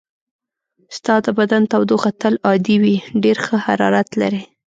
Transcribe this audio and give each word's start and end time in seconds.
ستا 0.97 1.15
د 1.25 1.27
بدن 1.39 1.61
تودوخه 1.71 2.11
تل 2.21 2.35
عادي 2.47 2.75
وي، 2.83 2.97
ډېر 3.23 3.37
ښه 3.45 3.57
حرارت 3.65 4.09
لرې. 4.21 4.41